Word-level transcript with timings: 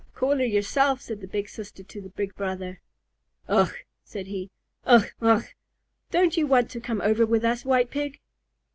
"Call 0.15 0.37
her 0.39 0.43
yourself," 0.45 0.99
said 0.99 1.21
the 1.21 1.27
big 1.27 1.47
sister 1.47 1.83
to 1.83 2.01
the 2.01 2.09
big 2.09 2.33
brother. 2.33 2.81
"Ugh!" 3.47 3.71
called 4.11 4.25
he. 4.25 4.49
"Ugh! 4.83 5.05
Ugh! 5.21 5.43
Don't 6.09 6.35
you 6.37 6.47
want 6.47 6.71
to 6.71 6.79
come 6.81 7.01
over 7.01 7.23
with 7.23 7.45
us, 7.45 7.63
White 7.65 7.91
Pig?" 7.91 8.19